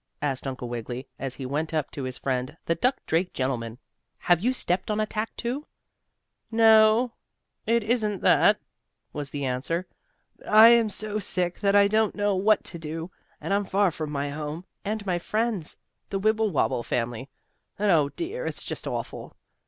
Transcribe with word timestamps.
asked 0.19 0.47
Uncle 0.47 0.67
Wiggily, 0.67 1.07
as 1.19 1.35
he 1.35 1.45
went 1.45 1.75
up 1.75 1.91
to 1.91 2.01
his 2.05 2.17
friend, 2.17 2.57
the 2.65 2.73
duck 2.73 2.95
drake 3.05 3.31
gentleman. 3.33 3.77
"Have 4.21 4.39
you 4.43 4.51
stepped 4.51 4.89
on 4.89 4.99
a 4.99 5.05
tack, 5.05 5.35
too?" 5.35 5.67
"No, 6.49 7.11
it 7.67 7.83
isn't 7.83 8.23
that," 8.23 8.59
was 9.13 9.29
the 9.29 9.45
answer. 9.45 9.85
"But 10.39 10.47
I 10.49 10.69
am 10.69 10.89
so 10.89 11.19
sick 11.19 11.59
that 11.59 11.75
I 11.75 11.87
don't 11.87 12.15
know 12.15 12.35
what 12.35 12.63
to 12.63 12.79
do, 12.79 13.11
and 13.39 13.53
I'm 13.53 13.63
far 13.63 13.91
from 13.91 14.09
my 14.09 14.31
home, 14.31 14.65
and 14.83 15.01
from 15.01 15.05
my 15.05 15.19
friends, 15.19 15.77
the 16.09 16.17
Wibblewobble 16.17 16.81
family, 16.81 17.29
and, 17.77 17.91
oh, 17.91 18.09
dear! 18.09 18.47
it's 18.47 18.63
just 18.63 18.87
awful." 18.87 19.35